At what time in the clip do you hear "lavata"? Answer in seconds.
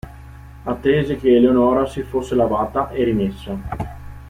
2.33-2.89